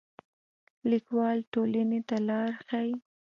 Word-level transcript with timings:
لیکوال 0.91 1.37
ټولنې 1.53 1.99
ته 2.07 2.17
لار 2.27 2.49
ښيي 2.67 2.91